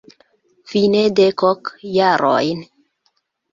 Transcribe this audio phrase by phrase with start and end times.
[0.71, 2.67] Vi ne dek ok jarojn.